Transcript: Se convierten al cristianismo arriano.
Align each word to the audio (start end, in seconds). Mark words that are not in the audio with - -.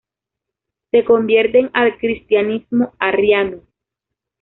Se 0.89 1.03
convierten 1.05 1.69
al 1.73 1.95
cristianismo 1.99 2.91
arriano. 2.97 3.61